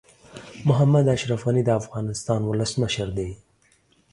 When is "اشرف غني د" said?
1.15-1.69